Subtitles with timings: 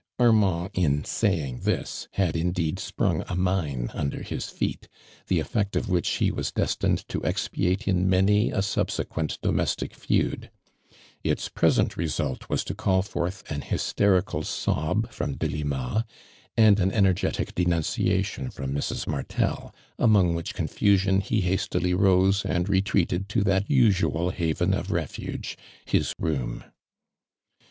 [0.19, 4.87] Armand, in saying this, had indeed sprung a mine under his feet,
[5.27, 9.93] the effect of which he was destined to expiate in many a sub sequent domestic
[9.93, 10.49] feud.
[11.23, 16.03] Its present result was to call forth an hysterical sob from Deluna
[16.57, 19.05] and an energetic denunciation from Mrs.
[19.05, 25.55] Martel, among which confusion he hastily rose and retreated to that usual haven of refuge,
[25.85, 26.63] his room.